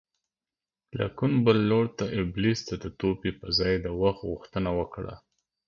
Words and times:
لاکن 0.97 1.31
بل 1.45 1.57
لور 1.69 1.85
ته 1.97 2.05
ابلیس 2.21 2.59
د 2.83 2.85
توبې 2.99 3.31
په 3.39 3.47
ځای 3.57 3.73
د 3.79 3.87
وخت 4.01 4.21
غوښتنه 4.31 4.69
وکړه 4.79 5.15